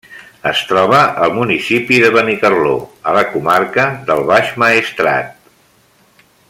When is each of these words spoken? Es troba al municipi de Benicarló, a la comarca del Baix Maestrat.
Es 0.51 0.61
troba 0.69 1.01
al 1.25 1.33
municipi 1.35 1.99
de 2.05 2.09
Benicarló, 2.15 2.73
a 3.11 3.15
la 3.19 3.25
comarca 3.37 3.87
del 4.09 4.27
Baix 4.31 4.55
Maestrat. 4.65 5.33